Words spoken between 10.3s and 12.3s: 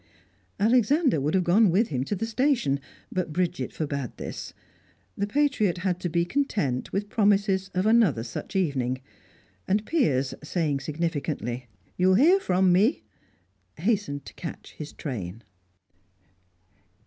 saying significantly "You will